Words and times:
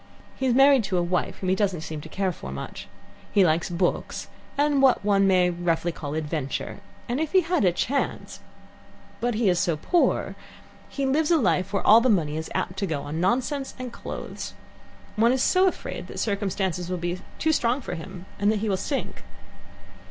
He 0.35 0.47
is 0.47 0.55
married 0.55 0.83
to 0.85 0.97
a 0.97 1.03
wife 1.03 1.35
whom 1.37 1.49
he 1.49 1.53
doesn't 1.55 1.81
seem 1.81 2.01
to 2.01 2.09
care 2.09 2.31
for 2.31 2.51
much. 2.51 2.87
He 3.31 3.45
likes 3.45 3.69
books, 3.69 4.29
and 4.57 4.81
what 4.81 5.05
one 5.05 5.27
may 5.27 5.51
roughly 5.51 5.91
call 5.91 6.15
adventure, 6.15 6.79
and 7.07 7.19
if 7.19 7.33
he 7.33 7.41
had 7.41 7.63
a 7.63 7.71
chance 7.71 8.39
But 9.19 9.35
he 9.35 9.47
is 9.47 9.59
so 9.59 9.77
poor. 9.77 10.33
He 10.89 11.05
lives 11.05 11.29
a 11.29 11.37
life 11.37 11.71
where 11.71 11.85
all 11.85 12.01
the 12.01 12.09
money 12.09 12.35
is 12.35 12.49
apt 12.55 12.77
to 12.79 12.87
go 12.87 13.03
on 13.03 13.21
nonsense 13.21 13.75
and 13.77 13.93
clothes. 13.93 14.55
One 15.17 15.31
is 15.31 15.43
so 15.43 15.67
afraid 15.67 16.07
that 16.07 16.17
circumstances 16.17 16.89
will 16.89 16.97
be 16.97 17.21
too 17.37 17.51
strong 17.51 17.79
for 17.79 17.93
him 17.93 18.25
and 18.39 18.51
that 18.51 18.57
he 18.57 18.69
will 18.69 18.77
sink. 18.77 19.21